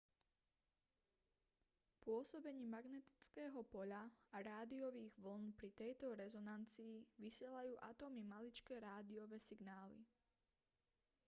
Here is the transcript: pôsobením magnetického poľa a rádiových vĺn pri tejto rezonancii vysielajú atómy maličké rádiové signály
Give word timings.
pôsobením 2.03 2.69
magnetického 2.75 3.59
poľa 3.73 4.03
a 4.35 4.41
rádiových 4.51 5.13
vĺn 5.25 5.43
pri 5.59 5.69
tejto 5.81 6.07
rezonancii 6.23 6.97
vysielajú 7.25 7.73
atómy 7.89 8.23
maličké 8.33 8.75
rádiové 8.87 9.37
signály 9.47 9.99